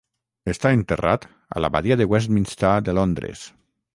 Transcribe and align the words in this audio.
Està 0.53 0.71
enterrat 0.77 1.27
a 1.57 1.61
l'abadia 1.65 1.99
de 2.01 2.09
Westminster 2.15 2.75
de 2.89 2.99
Londres. 3.01 3.47